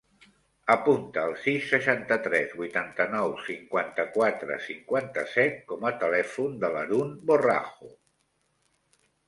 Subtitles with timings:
[0.75, 7.97] Apunta el sis, seixanta-tres, vuitanta-nou, cinquanta-quatre, cinquanta-set com a telèfon de l'Haroun Borrajo.